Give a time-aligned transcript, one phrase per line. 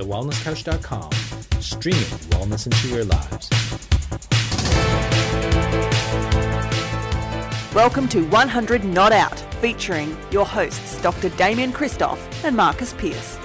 [0.00, 1.10] thewellnesscouch.com,
[1.60, 3.50] streaming wellness into your lives.
[7.74, 11.28] Welcome to 100 Not Out, featuring your hosts Dr.
[11.30, 13.36] Damian Kristof and Marcus Pearce.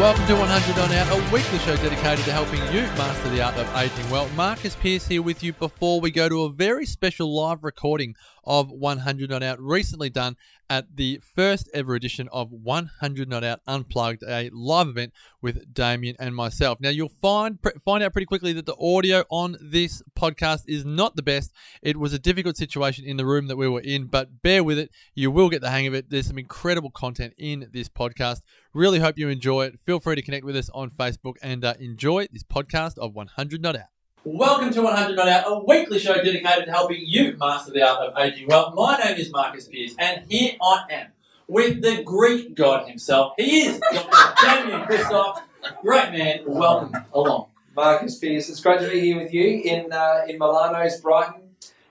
[0.00, 3.56] Welcome to 100 Not Out, a weekly show dedicated to helping you master the art
[3.56, 4.28] of aging well.
[4.30, 8.16] Marcus Pearce here with you before we go to a very special live recording
[8.46, 10.36] of 100 Not Out, recently done
[10.70, 15.12] at the first ever edition of 100 Not Out Unplugged, a live event
[15.42, 16.80] with Damian and myself.
[16.80, 21.16] Now, you'll find find out pretty quickly that the audio on this podcast is not
[21.16, 21.52] the best.
[21.82, 24.78] It was a difficult situation in the room that we were in, but bear with
[24.78, 24.90] it.
[25.14, 26.10] You will get the hang of it.
[26.10, 28.40] There's some incredible content in this podcast.
[28.72, 29.80] Really hope you enjoy it.
[29.80, 33.60] Feel free to connect with us on Facebook and uh, enjoy this podcast of 100
[33.60, 33.93] Not Out.
[34.26, 38.08] Welcome to 100 Not Out, a weekly show dedicated to helping you master the art
[38.08, 38.72] of aging well.
[38.74, 41.06] My name is Marcus Pearce, and here I am
[41.46, 43.34] with the Greek god himself.
[43.36, 44.34] He is Dr.
[44.42, 45.42] Damian Kristof.
[45.82, 47.48] Great man, welcome along.
[47.76, 51.42] Marcus Pearce, it's great to be here with you in uh, in Milano's Brighton,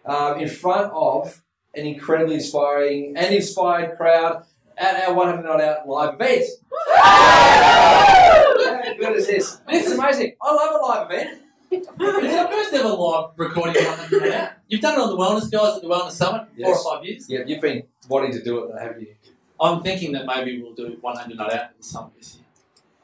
[0.03, 1.39] um, in front of
[1.75, 4.43] an incredibly inspiring and inspired crowd
[4.75, 6.45] at our 100 Not Out live event.
[6.95, 8.53] How
[8.97, 9.57] good is this?
[9.69, 10.33] This is amazing.
[10.41, 11.42] I love a live event.
[11.75, 11.87] It's
[12.37, 14.49] our first ever live recording 100 Not Out.
[14.67, 16.85] You've done it on the Wellness Guys at the Wellness Summit four Yes.
[16.85, 17.25] or five years.
[17.27, 19.15] Yeah, you've been wanting to do it, haven't you?
[19.59, 22.45] I'm thinking that maybe we'll do 100 Not Out at the Summit this year.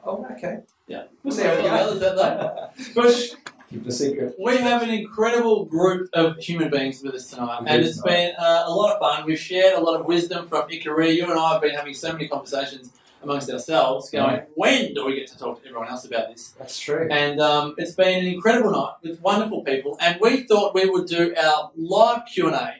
[0.05, 0.59] Oh, okay.
[0.87, 1.05] Yeah.
[1.23, 1.93] We'll see how we How go.
[1.93, 2.69] is that though?
[2.95, 3.35] But
[3.71, 4.35] Keep the secret.
[4.39, 8.63] We have an incredible group of human beings with us tonight, and it's been uh,
[8.65, 9.25] a lot of fun.
[9.25, 11.15] We've shared a lot of wisdom from Ikaria.
[11.15, 15.15] You and I have been having so many conversations amongst ourselves, going, when do we
[15.15, 16.53] get to talk to everyone else about this?
[16.57, 17.07] That's true.
[17.11, 21.07] And um, it's been an incredible night with wonderful people, and we thought we would
[21.07, 22.73] do our live Q and A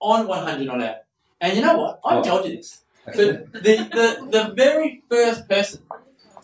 [0.00, 0.96] on 100 Not Out.
[1.40, 2.00] And you know what?
[2.04, 2.24] I What?
[2.24, 2.82] told you this.
[3.06, 3.16] But
[3.52, 5.80] the, the, the very first person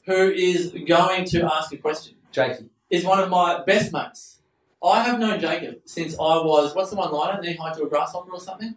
[0.07, 2.67] who is going to ask a question Jakey.
[2.91, 4.39] is one of my best mates.
[4.83, 7.89] I have known Jacob since I was, what's the one liner, knee high to a
[7.89, 8.77] grasshopper or something?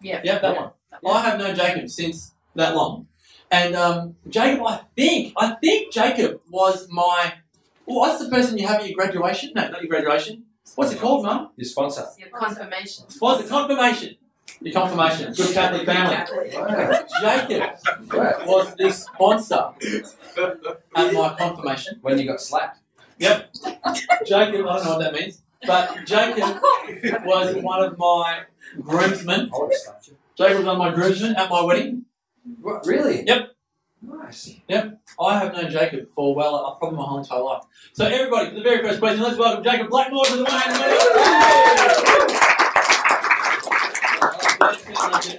[0.00, 0.20] Yeah.
[0.24, 0.70] Yep, that one.
[1.06, 3.06] I have known Jacob since that long.
[3.54, 7.34] And um, Jacob, I think, I think Jacob was my,
[7.86, 9.52] Well, what's the person you have at your graduation?
[9.54, 10.42] No, not your graduation.
[10.74, 11.50] What's it called, Mum?
[11.56, 12.04] Your sponsor.
[12.18, 13.04] Your confirmation.
[13.20, 14.16] What's the confirmation?
[14.60, 15.34] Your confirmation.
[15.34, 16.16] Good Catholic family.
[16.52, 17.04] Wow.
[17.20, 17.62] Jacob
[18.44, 19.70] was the sponsor
[20.96, 21.98] at my confirmation.
[22.02, 22.80] When you got slapped.
[23.18, 23.54] Yep.
[24.26, 26.60] Jacob, I don't know what that means, but Jacob
[27.24, 28.40] was one of my
[28.80, 29.50] groomsmen.
[29.54, 30.16] I would have you.
[30.36, 32.04] Jacob was one of my groomsmen at my wedding.
[32.60, 33.24] What, really?
[33.26, 33.50] Yep.
[34.02, 34.56] Nice.
[34.68, 35.00] Yep.
[35.18, 37.62] I have known Jacob for, well, uh, probably my whole entire life.
[37.94, 40.44] So, everybody, for the very first question, let's welcome Jacob Blackmore to the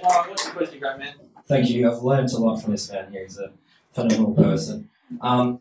[0.02, 1.14] All right, what's the question, great man?
[1.46, 1.90] Thank you.
[1.90, 3.22] I've learned a lot from this man here.
[3.22, 3.52] He's a
[3.92, 4.90] phenomenal person.
[5.20, 5.60] Um,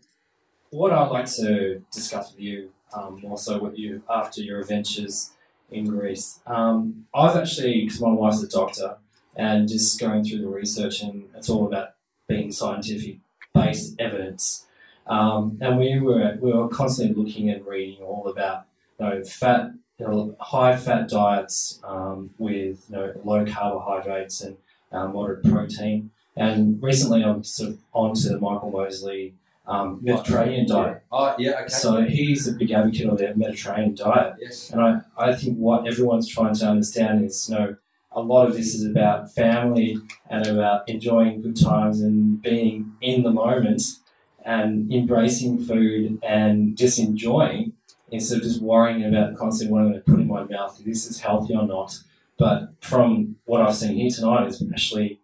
[0.71, 5.31] what I'd like to discuss with you, um, more so with you after your adventures
[5.69, 6.39] in Greece.
[6.47, 8.97] Um, I've actually, because my wife's a doctor,
[9.35, 11.89] and just going through the research, and it's all about
[12.27, 13.17] being scientific
[13.53, 14.65] based evidence.
[15.07, 18.65] Um, and we were we were constantly looking and reading all about
[18.99, 24.57] you know fat, you know, high fat diets um, with you know low carbohydrates and
[24.91, 26.11] um, moderate protein.
[26.37, 29.35] And recently, I'm sort of onto the Michael Mosley
[29.67, 31.03] um, Mediterranean diet.
[31.11, 31.67] Oh, yeah, okay.
[31.69, 34.35] So he's a big advocate of the Mediterranean diet.
[34.39, 34.69] yes.
[34.69, 37.75] And I, I think what everyone's trying to understand is, you know,
[38.15, 39.97] a lot of this is about family
[40.29, 43.81] and about enjoying good times and being in the moment
[44.43, 47.73] and embracing food and just enjoying
[48.11, 50.85] instead of just worrying about constantly what I'm going to put in my mouth, if
[50.85, 51.99] this is healthy or not.
[52.37, 55.19] But from what I've seen here tonight, is actually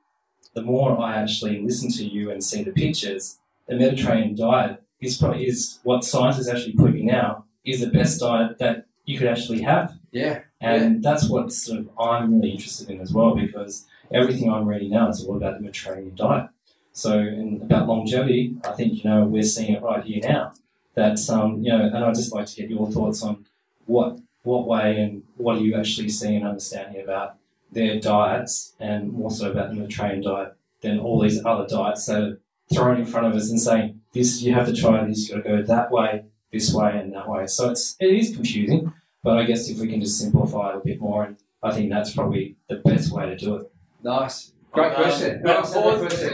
[0.54, 3.38] the more I actually listen to you and see the pictures,
[3.68, 8.20] the Mediterranean diet is probably is what science is actually proving now is the best
[8.20, 9.98] diet that you could actually have.
[10.12, 10.42] Yeah.
[10.62, 14.92] And that's what sort of I'm really interested in as well because everything I'm reading
[14.92, 16.50] now is all about the Mediterranean diet.
[16.94, 20.54] So, and about longevity, I think you know we're seeing it right here now.
[20.94, 23.46] That um, you know, and I'd just like to get your thoughts on
[23.86, 27.38] what what way and what are you actually seeing and understanding about
[27.72, 32.22] their diets, and more so about the Mediterranean diet than all these other diets that
[32.22, 32.40] are
[32.74, 35.44] thrown in front of us and saying this you have to try this, you got
[35.44, 37.48] to go that way, this way, and that way.
[37.48, 38.94] So it's it is confusing.
[39.24, 41.92] But I guess if we can just simplify it a bit more, and I think
[41.92, 43.72] that's probably the best way to do it.
[44.04, 44.52] Nice.
[44.72, 45.42] Great Um, question.
[45.44, 46.30] great Nice, question.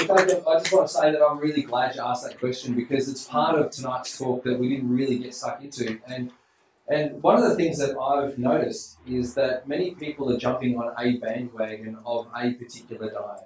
[0.00, 2.74] In fact, I just want to say that I'm really glad you asked that question
[2.74, 5.98] because it's part of tonight's talk that we didn't really get stuck into.
[6.06, 6.30] And
[6.88, 10.92] And one of the things that I've noticed is that many people are jumping on
[10.98, 13.44] a bandwagon of a particular diet.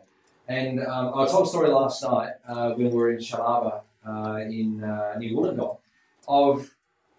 [0.48, 4.36] And um, I told a story last night uh, when we were in Shellharbour uh,
[4.60, 5.76] in uh, New Wollongong
[6.28, 6.70] of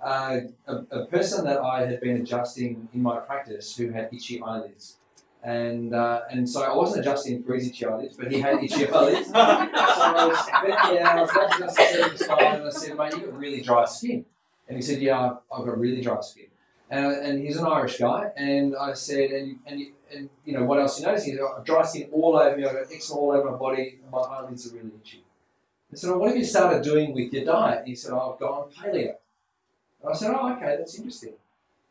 [0.04, 4.42] uh, a, a person that I had been adjusting in my practice who had itchy
[4.42, 4.98] eyelids.
[5.44, 8.88] And, uh, and so I wasn't adjusting for his itchy eyelids, but he had itchy
[8.90, 9.28] eyelids.
[9.28, 13.38] so I was, yeah, I was at the time and I said, mate, you've got
[13.38, 14.26] really dry skin.
[14.68, 16.46] And he said, yeah, I've, I've got really dry skin.
[16.90, 18.32] And, and he's an Irish guy.
[18.36, 21.26] And I said, and, and, you- and you know, what else you notice?
[21.26, 23.58] He said, I've got dry skin all over me, I've got eczema all over my
[23.58, 25.24] body, and my eyelids are really itchy.
[25.96, 27.88] I said, well, what have you started doing with your diet?
[27.88, 29.16] He said, oh, I've gone paleo.
[30.02, 31.36] And I said, oh, okay, that's interesting.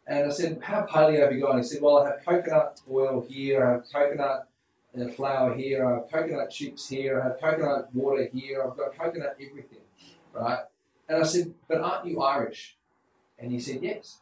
[0.07, 1.57] And I said, how paleo have you gone?
[1.57, 4.47] He said, well, I have coconut oil here, I have coconut
[5.01, 8.95] uh, flour here, I have coconut chips here, I have coconut water here, I've got
[8.95, 9.79] coconut everything,
[10.35, 10.65] right?
[11.09, 12.77] And I said, but aren't you Irish?
[13.39, 14.19] And he said, yes.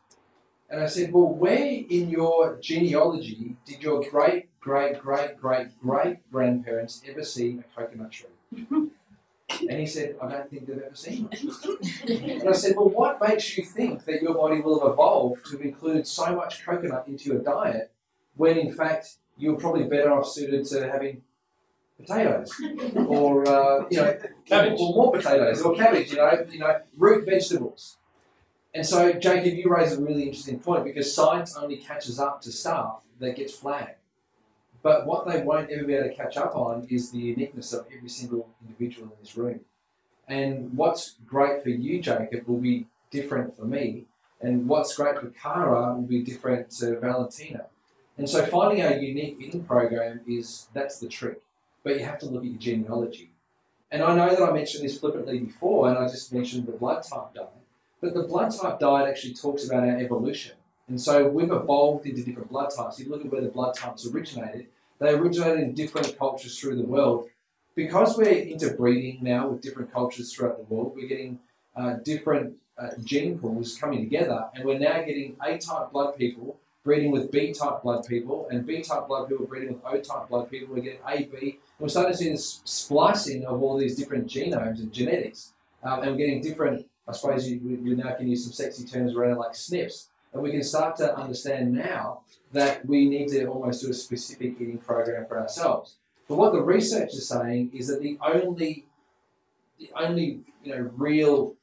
[0.71, 6.31] And I said, well, where in your genealogy did your great, great, great, great, great
[6.31, 8.91] grandparents ever see a coconut tree?
[9.61, 11.79] And he said, I don't think they've ever seen one.
[12.09, 15.59] And I said, Well, what makes you think that your body will have evolved to
[15.61, 17.91] include so much coconut into your diet
[18.37, 21.23] when in fact you're probably better off suited to having
[21.99, 22.53] potatoes
[23.07, 24.81] or uh, you know Cabbage.
[24.81, 27.97] or more potatoes or cabbage, you know, you know, root vegetables.
[28.75, 32.53] And so, Jacob, you raise a really interesting point because science only catches up to
[32.53, 33.97] stuff that gets flagged.
[34.83, 37.87] But what they won't ever be able to catch up on is the uniqueness of
[37.97, 39.61] every single individual in this room.
[40.27, 44.07] And what's great for you, Jacob, will be different for me.
[44.41, 47.67] And what's great for Cara will be different to Valentina.
[48.19, 51.41] And so finding a unique eating program is that's the trick.
[51.85, 53.31] But you have to look at your genealogy.
[53.91, 57.03] And I know that I mentioned this flippantly before, and I just mentioned the blood
[57.03, 57.51] type diet.
[58.01, 60.57] But the blood type diet actually talks about our evolution.
[60.93, 62.99] And so we've evolved into different blood types.
[62.99, 64.67] If You look at where the blood types originated,
[64.99, 67.31] they originated in different cultures through the world.
[67.75, 71.39] Because we're interbreeding now with different cultures throughout the world, we're getting
[71.75, 76.59] uh, different uh, gene pools coming together, and we're now getting A type blood people
[76.85, 80.29] breeding with B type blood people, and B type blood people breeding with O type
[80.29, 80.75] blood people.
[80.75, 84.27] We're getting A, B, and we're starting to see this splicing of all these different
[84.27, 86.87] genomes and genetics, um, and we're getting different.
[87.09, 90.43] I suppose you, you now can use some sexy terms around it like SNPs, and
[90.43, 94.79] we can start to understand now that we need to almost do a specific eating
[94.79, 95.97] program for ourselves.
[96.29, 98.87] But what the research is saying is that the only,
[99.79, 101.55] the only you know real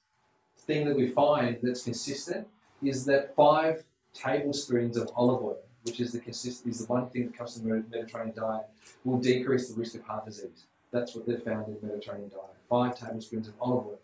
[0.58, 2.48] thing that we find that's consistent
[2.84, 3.84] is that five
[4.14, 7.70] tablespoons of olive oil, which is the consist is the one thing that comes from
[7.70, 8.66] the Mediterranean diet,
[9.04, 10.66] will decrease the risk of heart disease.
[10.92, 12.56] That's what they've found in the Mediterranean diet.
[12.70, 14.00] Five tablespoons of olive oil.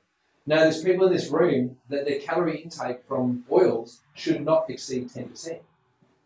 [0.48, 5.10] Now, there's people in this room that their calorie intake from oils should not exceed
[5.10, 5.60] 10%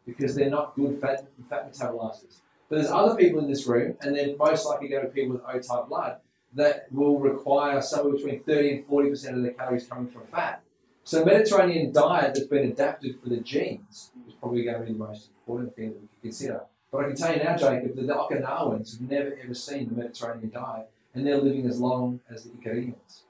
[0.05, 2.41] because they're not good fat, fat metabolizers.
[2.67, 5.37] But there's other people in this room, and they're most likely going to be people
[5.37, 6.17] with O type blood,
[6.53, 10.63] that will require somewhere between 30 and 40% of their calories coming from fat.
[11.05, 14.99] So, Mediterranean diet that's been adapted for the genes is probably going to be the
[14.99, 16.61] most important thing that we can consider.
[16.91, 19.95] But I can tell you now, Jacob, that the Okinawans have never ever seen the
[19.95, 23.21] Mediterranean diet, and they're living as long as the Icarians.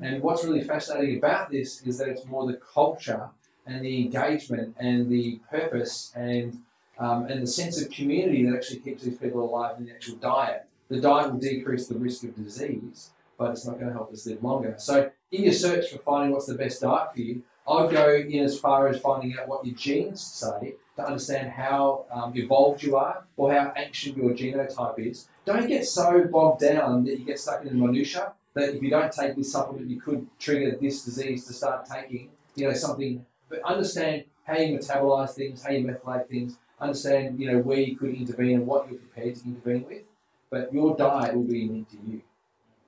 [0.00, 3.30] And what's really fascinating about this is that it's more the culture
[3.66, 6.60] and the engagement and the purpose and
[6.98, 10.16] um, and the sense of community that actually keeps these people alive in the actual
[10.16, 10.66] diet.
[10.88, 14.26] The diet will decrease the risk of disease, but it's not going to help us
[14.26, 14.74] live longer.
[14.78, 18.40] So, in your search for finding what's the best diet for you, I'd go in
[18.40, 22.96] as far as finding out what your genes say to understand how um, evolved you
[22.96, 25.28] are or how ancient your genotype is.
[25.44, 28.90] Don't get so bogged down that you get stuck in the minutia that if you
[28.90, 33.24] don't take this supplement, you could trigger this disease to start taking, you know, something.
[33.48, 36.56] But understand how you metabolize things, how you methylate things.
[36.80, 40.02] Understand, you know, where you could intervene and what you're prepared to intervene with.
[40.50, 42.22] But your diet will be unique to you.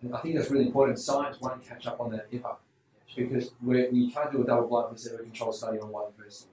[0.02, 0.98] And I think that's really important.
[0.98, 2.56] Science won't catch up on that ever
[3.16, 6.48] because we're, we can't do a double blind placebo controlled study on one person.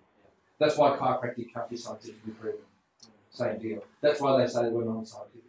[0.60, 2.60] That's why chiropractic can't be scientifically proven.
[3.32, 3.84] Same deal.
[4.00, 5.42] That's why they say we're non scientific.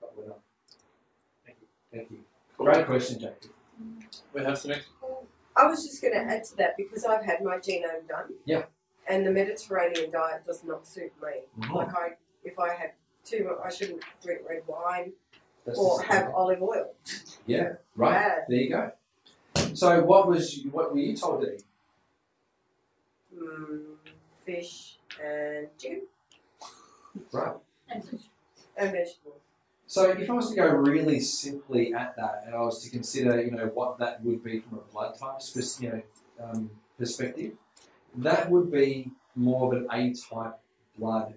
[0.00, 0.40] But we're not.
[1.44, 1.68] Thank you.
[1.92, 2.18] Thank you.
[2.64, 3.50] Great question, Jacob.
[4.32, 4.88] We have some next.
[5.56, 8.32] I was just going to add to that because I've had my genome done.
[8.44, 8.62] Yeah.
[9.08, 11.40] And the Mediterranean diet does not suit me.
[11.66, 11.74] Mhm.
[11.74, 12.08] Like I,
[12.44, 12.92] if I had
[13.24, 15.12] too, much, I shouldn't drink red wine
[15.66, 16.94] That's or just- have olive oil.
[17.46, 18.12] Yeah, right.
[18.14, 18.44] Bad.
[18.48, 18.92] There you go.
[19.74, 21.64] So, what was what were you told to eat?
[23.36, 23.82] Mm,
[24.44, 26.02] fish and chicken
[27.32, 27.54] Right.
[27.90, 28.02] and
[28.92, 29.31] vegetables.
[29.92, 33.42] So, if I was to go really simply at that, and I was to consider,
[33.42, 35.42] you know, what that would be from a blood type,
[35.80, 36.02] you know,
[36.42, 37.52] um, perspective,
[38.14, 40.58] that would be more of an A type
[40.96, 41.34] blood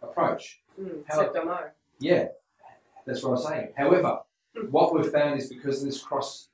[0.00, 0.62] approach.
[0.80, 1.34] Mm, How- except.
[1.98, 2.28] Yeah,
[3.04, 3.74] that's what I'm saying.
[3.76, 4.22] However,
[4.70, 6.48] what we've found is because of this cross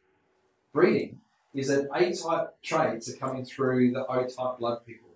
[0.73, 1.21] breeding,
[1.55, 5.11] is that A type traits are coming through the O type blood people.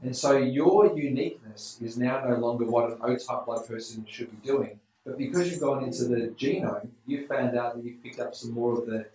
[0.00, 4.30] And so your uniqueness is now no longer what an O type blood person should
[4.30, 4.80] be doing.
[5.04, 8.52] But because you've gone into the genome, you found out that you've picked up some
[8.52, 9.06] more of the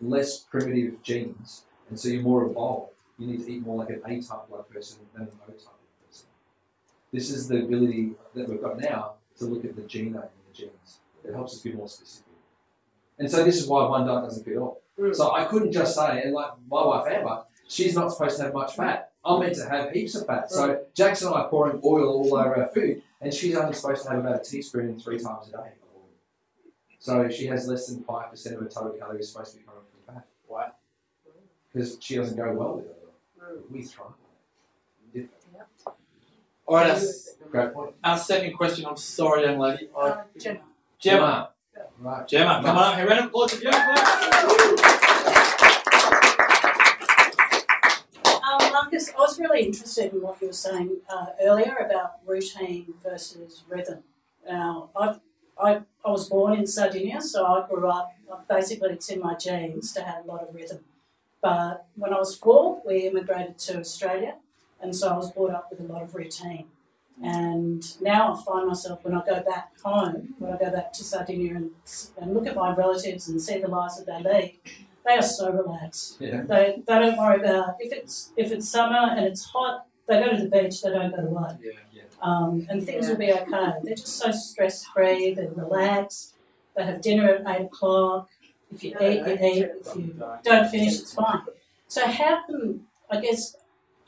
[0.00, 1.62] less primitive genes.
[1.88, 2.92] And so you're more evolved.
[3.18, 5.58] You need to eat more like an A type blood person than an O type
[5.58, 6.26] blood person.
[7.12, 10.54] This is the ability that we've got now to look at the genome and the
[10.54, 11.00] genes.
[11.24, 12.26] It helps us be more specific.
[13.18, 14.82] And so this is why one diet doesn't fit all.
[14.98, 15.14] Mm.
[15.14, 18.54] So I couldn't just say, and like my wife Amber, she's not supposed to have
[18.54, 19.12] much fat.
[19.24, 20.50] I'm meant to have heaps of fat.
[20.50, 24.04] So Jackson and I are pouring oil all over our food, and she's only supposed
[24.04, 25.72] to have about a teaspoon three times a day.
[26.98, 29.80] So she has less than five percent of her total calories supposed to be coming
[30.04, 30.26] from fat.
[30.48, 30.72] Wow.
[31.72, 33.08] Because she doesn't go well with it.
[33.40, 33.70] Mm.
[33.70, 34.08] We thrive.
[35.12, 35.32] Different.
[36.66, 37.00] All right, our,
[37.50, 37.94] Great point.
[38.02, 38.86] our second question.
[38.86, 39.88] I'm sorry, young lady.
[39.96, 40.60] I, Uh, Gemma.
[40.98, 41.50] Gemma.
[42.00, 42.26] Right.
[42.26, 43.06] Gemma, come on up here.
[43.08, 44.92] Round of applause for Gemma.
[49.38, 54.02] Really interested in what you were saying uh, earlier about routine versus rhythm.
[54.48, 55.20] Now, I've,
[55.58, 58.14] I, I was born in Sardinia, so I grew up,
[58.48, 60.80] basically it's in my genes to have a lot of rhythm.
[61.40, 64.36] But when I was four, we immigrated to Australia,
[64.80, 66.66] and so I was brought up with a lot of routine.
[67.22, 71.04] And now I find myself, when I go back home, when I go back to
[71.04, 71.70] Sardinia and,
[72.20, 74.58] and look at my relatives and see the lives that they lead,
[75.06, 76.16] they are so relaxed.
[76.20, 76.42] Yeah.
[76.42, 79.86] They, they don't worry about if it's if it's summer and it's hot.
[80.08, 80.82] They go to the beach.
[80.82, 81.72] They don't go to work, Yeah.
[81.92, 82.02] Yeah.
[82.22, 83.72] um, and things will be okay.
[83.82, 85.34] They're just so stress free.
[85.34, 86.34] They're relaxed.
[86.76, 88.28] They have dinner at eight o'clock.
[88.72, 89.70] If you eat, you eat.
[89.80, 91.42] If you don't finish, it's fine.
[91.88, 93.56] So how can I guess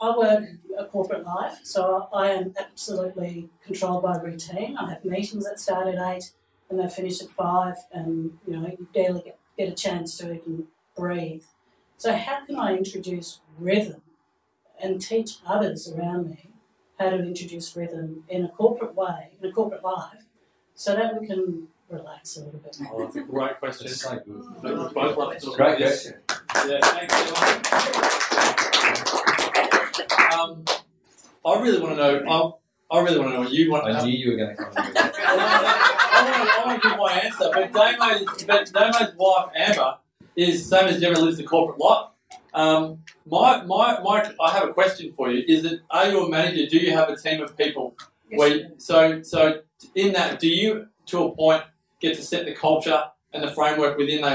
[0.01, 0.45] I work
[0.79, 4.77] a corporate life, so I am absolutely controlled by routine.
[4.77, 6.31] I have meetings that start at eight
[6.71, 10.33] and they finish at five, and you know you barely get, get a chance to
[10.35, 10.67] even
[10.99, 11.45] breathe.
[11.97, 14.03] So how can I introduce rhythm
[14.83, 16.51] and teach others around me
[16.99, 20.25] how to introduce rhythm in a corporate way, in a corporate life,
[20.75, 22.93] so that we can relax a little bit more?
[22.95, 23.87] Oh, that's a great question.
[23.87, 24.27] It's so good.
[24.63, 26.15] We both love to talk Great question.
[26.67, 27.63] Yeah, thanks, Gemma.
[30.33, 30.65] Um,
[31.45, 32.59] I really want to know.
[32.91, 33.87] I, I really want to know what you want.
[33.87, 35.15] I knew you were going to come with it.
[35.27, 39.99] I want to give my answer, but Damo's, but Damo's wife Amber
[40.39, 42.07] is the same as Gemma lives the corporate life.
[42.55, 45.45] Um, my, my, my, I have a question for you.
[45.47, 46.67] Is that are you a manager?
[46.67, 47.95] Do you have a team of people?
[48.31, 48.39] Yes.
[48.39, 49.61] Where you- so so
[49.95, 51.63] in that, do you to a point
[52.01, 53.03] get to set the culture
[53.33, 54.29] and the framework within they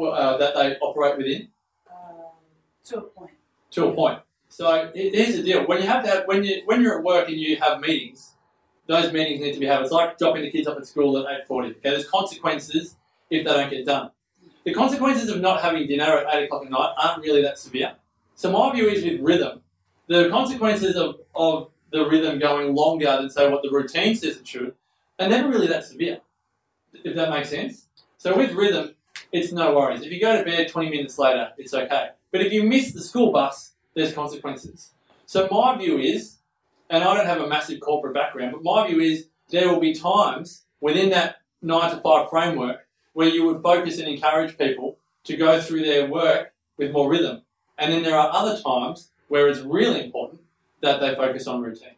[0.00, 1.48] uh, that they operate within?
[1.90, 2.32] Um,
[2.84, 3.30] to a point.
[3.72, 4.20] to a point.
[4.48, 7.36] So here's the deal: when you have that, when you when you're at work and
[7.36, 8.34] you have meetings,
[8.86, 9.80] those meetings need to be had.
[9.82, 11.70] It's like dropping the kids off at school at eight forty.
[11.70, 12.96] Okay, there's consequences
[13.30, 14.10] if they don't get done.
[14.70, 17.94] The consequences of not having dinner at eight o'clock at night aren't really that severe.
[18.36, 19.62] So my view is with rhythm,
[20.06, 24.46] the consequences of, of the rhythm going longer than say what the routine says it
[24.46, 24.72] should
[25.18, 26.20] are never really that severe.
[26.92, 27.88] If that makes sense.
[28.16, 28.94] So with rhythm,
[29.32, 30.02] it's no worries.
[30.02, 32.10] If you go to bed 20 minutes later, it's okay.
[32.30, 34.92] But if you miss the school bus, there's consequences.
[35.26, 36.36] So my view is,
[36.88, 39.94] and I don't have a massive corporate background, but my view is there will be
[39.94, 45.36] times within that nine to five framework where you would focus and encourage people to
[45.36, 47.42] go through their work with more rhythm.
[47.78, 50.40] And then there are other times where it's really important
[50.80, 51.94] that they focus on routine.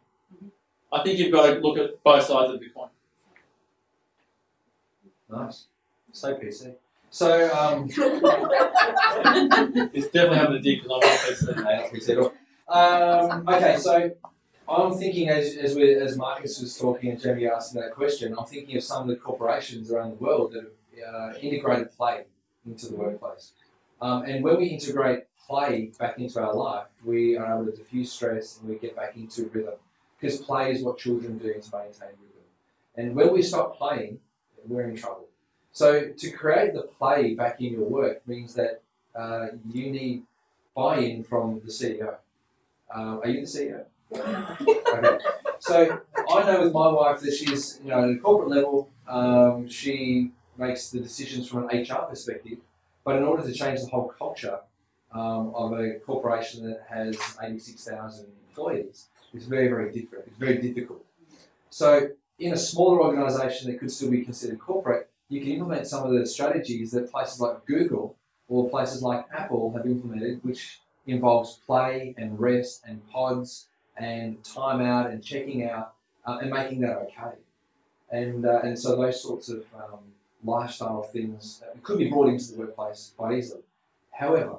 [0.91, 2.89] I think you've got to look at both sides of the coin.
[5.29, 5.65] Nice.
[6.11, 6.75] So PC.
[7.09, 7.85] So, um,
[9.93, 11.55] It's definitely having a dig because I'm not PC.
[11.55, 12.33] no, not PC at all.
[12.67, 14.11] Um, okay, so
[14.67, 18.45] I'm thinking as, as, we, as Marcus was talking and Jamie asking that question, I'm
[18.45, 20.71] thinking of some of the corporations around the world that have
[21.07, 22.25] uh, integrated play
[22.65, 23.53] into the workplace.
[24.01, 28.11] Um, and when we integrate play back into our life, we are able to diffuse
[28.11, 29.75] stress and we get back into rhythm.
[30.19, 32.43] Because play is what children do to maintain rhythm.
[32.95, 34.19] And when we stop playing,
[34.65, 35.27] we're in trouble.
[35.71, 38.81] So to create the play back in your work means that
[39.15, 40.23] uh, you need
[40.75, 42.15] buy-in from the CEO.
[42.93, 43.85] Um, are you the CEO?
[44.15, 45.17] okay.
[45.59, 49.67] So I know with my wife that she's, you know, at a corporate level, um,
[49.67, 52.59] she makes the decisions from an HR perspective.
[53.03, 54.59] But in order to change the whole culture
[55.11, 60.25] um, of a corporation that has 86,000 employees, it's very, very different.
[60.27, 61.03] It's very difficult.
[61.69, 66.05] So in a smaller organisation that could still be considered corporate, you can implement some
[66.05, 68.15] of the strategies that places like Google
[68.47, 73.67] or places like Apple have implemented, which involves play and rest and pods
[73.97, 75.93] and time out and checking out
[76.25, 77.35] uh, and making that okay.
[78.11, 79.99] And, uh, and so those sorts of um,
[80.43, 83.61] lifestyle things uh, could be brought into the workplace quite easily.
[84.11, 84.57] However,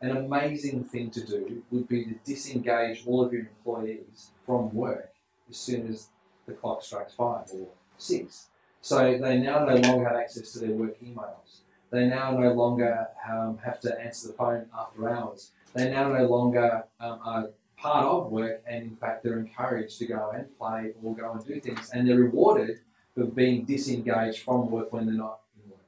[0.00, 5.12] an amazing thing to do would be to disengage all of your employees from work
[5.50, 6.08] as soon as
[6.46, 8.48] the clock strikes five or six.
[8.80, 11.60] So they now no longer have access to their work emails.
[11.90, 15.50] They now no longer um, have to answer the phone after hours.
[15.74, 20.06] They now no longer um, are part of work, and in fact, they're encouraged to
[20.06, 22.80] go and play or go and do things, and they're rewarded
[23.18, 25.80] for being disengaged from work when they're not in work.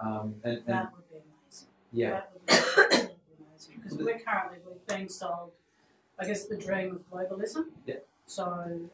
[0.00, 1.68] Um, and, and That would be amazing.
[1.92, 2.96] yeah, That would be
[3.50, 3.80] amazing.
[3.82, 5.52] Because we're currently we've been sold,
[6.18, 7.66] I guess, the dream of globalism.
[7.86, 7.96] Yeah.
[8.26, 8.44] So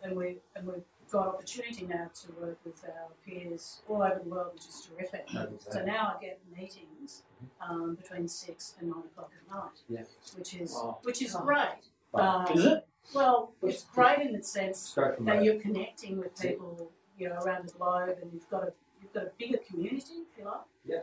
[0.03, 4.29] and we and we've got opportunity now to work with our peers all over the
[4.29, 5.27] world, which is terrific.
[5.33, 7.23] no, So now I get meetings
[7.67, 9.79] um, between six and nine o'clock at night.
[9.89, 10.03] Yeah.
[10.37, 10.99] Which is Wow.
[11.03, 11.41] which is Oh.
[11.41, 11.83] great.
[12.13, 12.87] But Um, Is it?
[13.15, 15.45] Well, it's great in the sense straight from that that.
[15.45, 19.25] you're connecting with people, you know, around the globe, and you've got a you've got
[19.25, 20.61] a bigger community, if you like.
[20.85, 21.01] Yeah.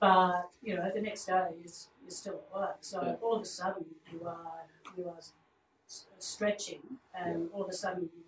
[0.00, 3.14] But you know, the next day is you're still at work, so Yeah.
[3.22, 4.62] all of a sudden you are
[4.96, 6.82] you are s- stretching,
[7.14, 8.22] and all of a sudden you,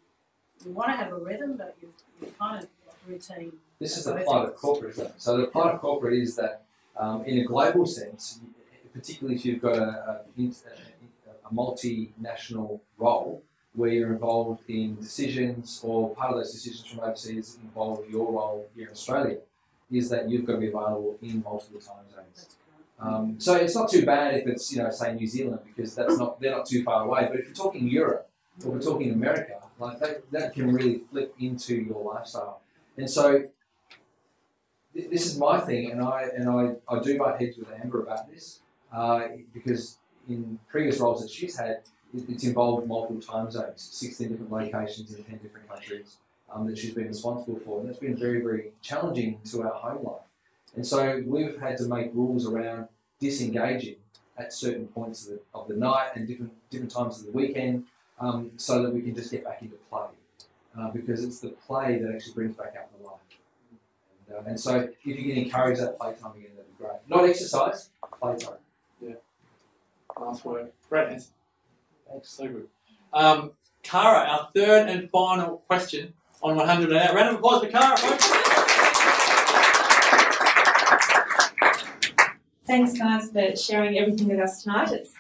[0.67, 2.69] you want to have a rhythm, but you you kind of
[3.07, 3.53] routine.
[3.79, 5.15] This is the plight of corporate, isn't it?
[5.19, 6.63] So the plight of corporate is that,
[6.97, 8.41] um, in a global sense,
[8.93, 10.49] particularly if you've got a, a,
[11.49, 13.43] a multinational role
[13.75, 18.67] where you're involved in decisions or part of those decisions from overseas involve your role
[18.75, 19.39] here in Australia,
[19.91, 22.57] is that you've got to be available in multiple time zones.
[23.01, 26.19] Um, so it's not too bad if it's you know say New Zealand because that's
[26.19, 27.29] not they're not too far away.
[27.31, 28.29] But if you're talking Europe
[28.65, 32.61] or we're talking America, like that, that can really flip into your lifestyle.
[32.97, 33.45] And so
[34.95, 38.03] th- this is my thing, and I and I, I do butt heads with Amber
[38.03, 38.61] about this
[38.93, 39.99] uh, because
[40.29, 41.83] in previous roles that she's had,
[42.15, 46.17] it's involved multiple time zones, 16 different locations in 10 different countries
[46.53, 50.05] um, that she's been responsible for, and that's been very very challenging to our home
[50.05, 50.23] life.
[50.77, 52.89] And so we've had to make rules around
[53.21, 53.97] disengaging
[54.37, 57.85] at certain points of the, of the night and different different times of the weekend,
[58.21, 60.07] um, so that we can just get back into play,
[60.79, 63.19] uh, because it's the play that actually brings back out the life.
[64.29, 66.99] And, uh, and so if you can encourage that playtime again, that'd be great.
[67.09, 68.59] Not exercise, playtime.
[70.21, 70.73] Nice work.
[70.89, 71.31] Great answer.
[72.11, 72.31] Thanks.
[72.31, 72.69] So good.
[73.13, 77.15] Um, Cara, our third and final question on 100 Not Out.
[77.15, 77.97] Round of applause for Cara.
[82.67, 84.93] Thanks, guys, for sharing everything with us tonight.
[84.93, 85.13] It's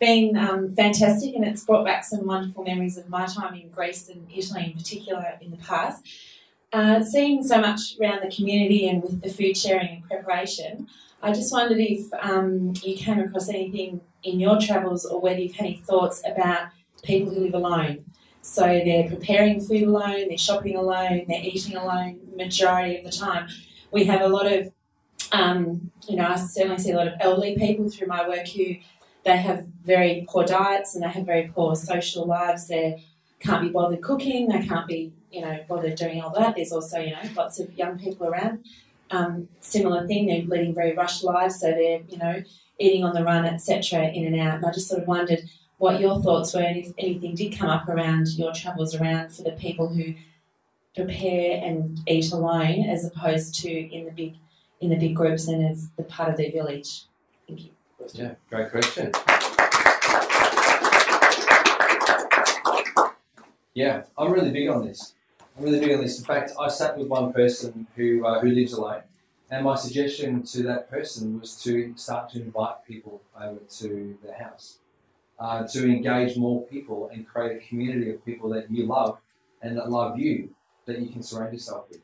[0.00, 4.08] been um, fantastic and it's brought back some wonderful memories of my time in Greece
[4.08, 6.02] and Italy in particular in the past.
[6.72, 10.88] Uh, seeing so much around the community and with the food sharing and preparation,
[11.24, 15.54] I just wondered if um, you came across anything in your travels or whether you've
[15.54, 16.68] had any thoughts about
[17.02, 18.04] people who live alone.
[18.42, 23.48] So they're preparing food alone, they're shopping alone, they're eating alone majority of the time.
[23.90, 24.70] We have a lot of
[25.32, 28.76] um, you know, I certainly see a lot of elderly people through my work who
[29.24, 32.68] they have very poor diets and they have very poor social lives.
[32.68, 33.02] They
[33.40, 34.48] can't be bothered cooking.
[34.48, 36.54] They can't be, you know, bothered doing all that.
[36.54, 38.64] There's also, you know, lots of young people around.
[39.14, 40.26] Um, similar thing.
[40.26, 42.42] They're leading very rushed lives, so they're, you know,
[42.78, 44.56] eating on the run, etc., in and out.
[44.56, 45.48] And I just sort of wondered
[45.78, 49.42] what your thoughts were, and if anything did come up around your travels around for
[49.42, 50.14] the people who
[50.94, 54.34] prepare and eat alone, as opposed to in the big
[54.80, 57.04] in the big groups and as the part of their village.
[57.46, 57.70] Thank you.
[58.12, 59.12] Yeah, great question.
[63.74, 65.14] Yeah, I'm really big on this.
[65.58, 66.18] Really on this.
[66.18, 69.02] In fact, I sat with one person who uh, who lives alone,
[69.50, 74.34] and my suggestion to that person was to start to invite people over to their
[74.34, 74.78] house,
[75.38, 79.18] uh, to engage more people and create a community of people that you love
[79.62, 80.50] and that love you
[80.86, 82.00] that you can surround yourself with.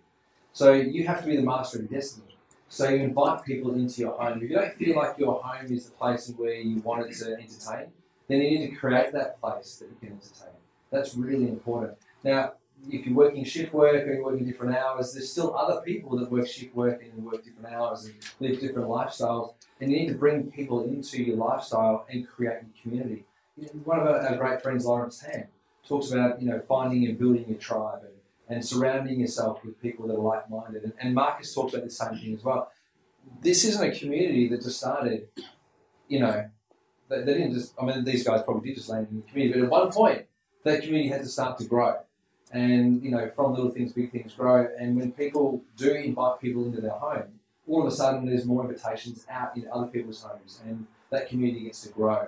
[0.52, 2.36] So you have to be the master of destiny.
[2.68, 4.40] So you invite people into your home.
[4.40, 7.90] If you don't feel like your home is the place where you wanted to entertain,
[8.28, 10.54] then you need to create that place that you can entertain.
[10.92, 11.98] That's really important.
[12.22, 12.52] Now,
[12.88, 16.30] if you're working shift work or you're working different hours, there's still other people that
[16.30, 19.54] work shift work and work different hours and live different lifestyles.
[19.80, 23.24] And you need to bring people into your lifestyle and create your community.
[23.84, 25.44] One of our, great friends, Lawrence Ham,
[25.86, 30.06] talks about you know finding and building your tribe and, and surrounding yourself with people
[30.08, 30.84] that are like-minded.
[30.84, 32.70] And, and Marcus talks about the same thing as well.
[33.42, 35.28] This isn't a community that just started,
[36.08, 36.48] you know,
[37.08, 37.74] they, they didn't just.
[37.80, 40.26] I mean, these guys probably did just land in the community, but at one point,
[40.64, 41.96] that community had to start to grow.
[42.52, 44.68] And you know, from little things, big things grow.
[44.78, 48.64] And when people do invite people into their home, all of a sudden there's more
[48.64, 52.26] invitations out in other people's homes, and that community gets to grow.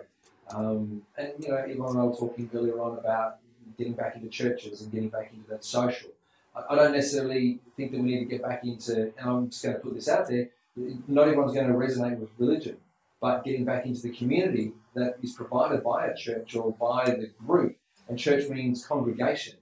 [0.50, 3.38] Um, and you know, Yvonne and I were talking earlier on about
[3.76, 6.10] getting back into churches and getting back into that social.
[6.54, 9.62] I, I don't necessarily think that we need to get back into, and I'm just
[9.62, 10.50] going to put this out there.
[10.76, 12.76] Not everyone's going to resonate with religion,
[13.20, 17.30] but getting back into the community that is provided by a church or by the
[17.46, 17.76] group,
[18.08, 19.54] and church means congregation.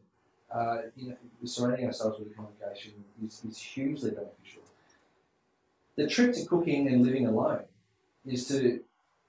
[0.52, 2.92] Uh, you know, surrounding ourselves with a congregation
[3.24, 4.62] is, is hugely beneficial.
[5.96, 7.62] The trick to cooking and living alone
[8.26, 8.80] is to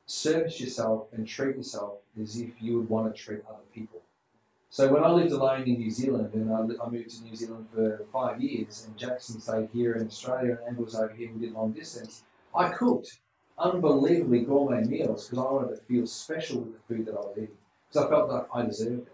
[0.07, 4.01] service yourself and treat yourself as if you would want to treat other people.
[4.69, 7.67] So when I lived alone in New Zealand, and I, I moved to New Zealand
[7.73, 11.39] for five years, and Jackson stayed here in Australia, and Amber was over here, and
[11.39, 12.23] we did long distance,
[12.55, 13.19] I cooked
[13.59, 17.37] unbelievably gourmet meals because I wanted to feel special with the food that I was
[17.37, 17.57] eating,
[17.89, 19.10] because I felt like I deserved it.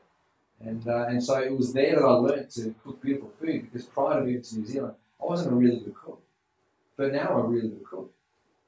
[0.64, 3.86] And, uh, and so it was there that I learned to cook beautiful food because
[3.86, 6.22] prior to moving to New Zealand, I wasn't a really good cook.
[6.96, 8.12] But now I'm a really good cook.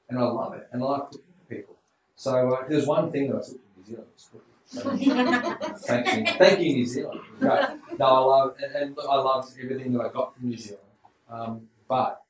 [0.08, 0.68] And I love it.
[0.72, 1.76] And I like cooking for people.
[2.16, 4.46] So uh, there's one thing that I took from New Zealand, it's cooking.
[4.66, 4.82] So,
[5.86, 6.34] thank you.
[6.38, 7.20] Thank you, New Zealand.
[7.40, 7.64] Great.
[7.98, 10.84] No, I love, and, and look, I loved everything that I got from New Zealand.
[11.28, 12.22] Um, but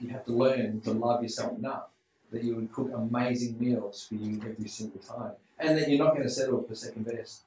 [0.00, 1.86] you have to learn to love yourself enough
[2.30, 5.32] that you would cook amazing meals for you every single time.
[5.58, 7.42] And that you're not going to settle for second best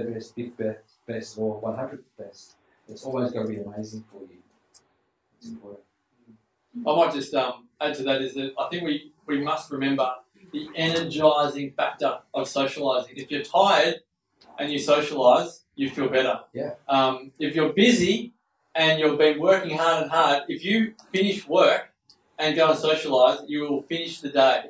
[0.00, 2.56] best, fifth best, best or 100th best.
[2.88, 4.38] It's always going to be amazing for you.
[5.38, 5.84] It's important.
[6.86, 10.10] I might just um, add to that is that I think we, we must remember
[10.52, 13.14] the energizing factor of socializing.
[13.16, 14.00] If you're tired
[14.58, 16.40] and you socialize, you feel better.
[16.52, 16.74] Yeah.
[16.88, 18.32] Um, if you're busy
[18.74, 21.92] and you've been working hard and hard, if you finish work
[22.38, 24.64] and go and socialize, you will finish the day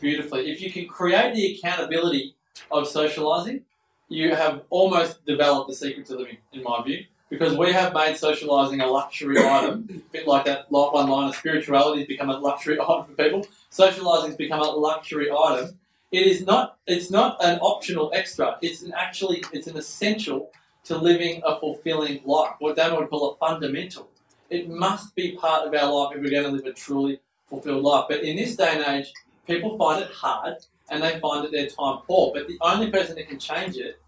[0.00, 0.50] beautifully.
[0.50, 2.36] If you can create the accountability
[2.70, 3.62] of socializing,
[4.08, 8.16] you have almost developed the secret to living, in my view, because we have made
[8.16, 12.38] socializing a luxury item, a bit like that one line of spirituality has become a
[12.38, 13.46] luxury item for people.
[13.70, 15.78] Socializing has become a luxury item.
[16.10, 16.78] It is not.
[16.86, 18.56] It's not an optional extra.
[18.62, 19.44] It's an actually.
[19.52, 20.50] It's an essential
[20.84, 22.54] to living a fulfilling life.
[22.60, 24.08] What Damon would call a fundamental.
[24.48, 27.82] It must be part of our life if we're going to live a truly fulfilled
[27.82, 28.06] life.
[28.08, 29.12] But in this day and age,
[29.46, 30.56] people find it hard
[30.90, 32.32] and they find that their time poor.
[32.34, 34.00] But the only person that can change it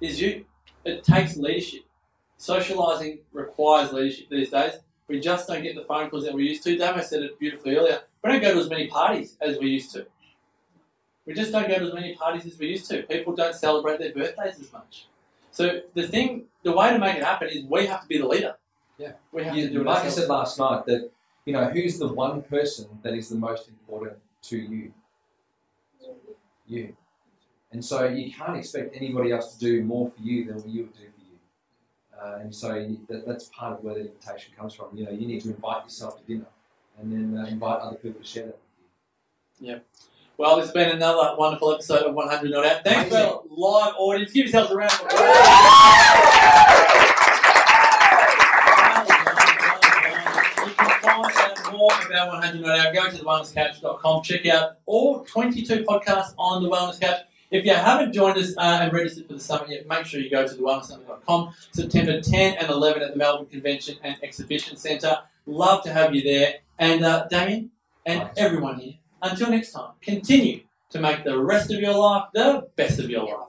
[0.00, 0.44] is you.
[0.84, 1.84] It takes leadership.
[2.36, 4.74] Socializing requires leadership these days.
[5.08, 6.76] We just don't get the phone calls that we used to.
[6.76, 8.02] Damo said it beautifully earlier.
[8.22, 10.06] We don't go to as many parties as we used to.
[11.26, 13.02] We just don't go to as many parties as we used to.
[13.04, 15.06] People don't celebrate their birthdays as much.
[15.50, 18.26] So the thing, the way to make it happen is we have to be the
[18.26, 18.56] leader.
[18.98, 19.12] Yeah.
[19.32, 21.10] We have You, to do it like I said last night, that
[21.44, 24.92] you know who's the one person that is the most important to you.
[26.66, 26.96] You.
[27.72, 30.82] And so you can't expect anybody else to do more for you than what you
[30.84, 31.38] would do for you.
[32.22, 34.88] Uh, and so you, that, that's part of where the invitation comes from.
[34.94, 36.46] You know, you need to invite yourself to dinner,
[37.00, 38.60] and then uh, invite other people to share that with
[39.60, 39.68] you.
[39.72, 39.78] Yeah.
[40.36, 42.84] Well, it's been another wonderful episode of 100 Not Out.
[42.84, 43.32] Thanks for Amazing.
[43.32, 44.32] our live audience.
[44.32, 45.20] Give yourselves a round of applause.
[51.76, 52.94] more about 100 Not Out.
[52.94, 54.22] Go to thewellnesscouch.com.
[54.22, 57.20] Check out all 22 podcasts on the Wellness Couch.
[57.50, 60.30] If you haven't joined us uh, and registered for the summit yet, make sure you
[60.30, 61.54] go to thewellnesssummit.com.
[61.72, 65.18] September 10 and 11 at the Melbourne Convention and Exhibition Centre.
[65.46, 66.56] Love to have you there.
[66.78, 67.70] And uh, Damian
[68.06, 68.30] and Right.
[68.36, 72.98] everyone here, until next time, continue to make the rest of your life the best
[72.98, 73.48] of your life.